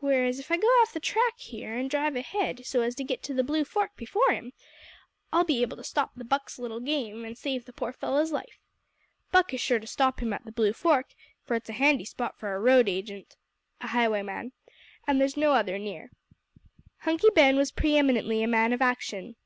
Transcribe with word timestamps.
Whereas, 0.00 0.40
if 0.40 0.50
I 0.50 0.56
go 0.56 0.66
off 0.82 0.92
the 0.92 0.98
track 0.98 1.38
here 1.38 1.72
an' 1.76 1.86
drive 1.86 2.16
ahead 2.16 2.66
so 2.66 2.80
as 2.80 2.96
to 2.96 3.04
git 3.04 3.22
to 3.22 3.32
the 3.32 3.44
Blue 3.44 3.62
Fork 3.64 3.96
before 3.96 4.32
him, 4.32 4.52
I'll 5.32 5.44
be 5.44 5.62
able 5.62 5.76
to 5.76 5.84
stop 5.84 6.10
the 6.16 6.24
Buck's 6.24 6.58
little 6.58 6.80
game, 6.80 7.24
an' 7.24 7.36
save 7.36 7.66
the 7.66 7.72
poor 7.72 7.92
fellow's 7.92 8.32
life. 8.32 8.58
Buck 9.30 9.54
is 9.54 9.60
sure 9.60 9.78
to 9.78 9.86
stop 9.86 10.18
him 10.20 10.32
at 10.32 10.44
the 10.44 10.50
Blue 10.50 10.72
Fork, 10.72 11.14
for 11.44 11.54
it's 11.54 11.68
a 11.70 11.72
handy 11.72 12.04
spot 12.04 12.36
for 12.36 12.52
a 12.52 12.58
road 12.58 12.88
agent, 12.88 13.36
[a 13.80 13.86
highwayman] 13.86 14.50
and 15.06 15.20
there's 15.20 15.36
no 15.36 15.52
other 15.52 15.78
near." 15.78 16.10
Hunky 17.02 17.30
Ben 17.36 17.56
was 17.56 17.70
pre 17.70 17.96
eminently 17.96 18.42
a 18.42 18.48
man 18.48 18.72
of 18.72 18.82
action. 18.82 19.36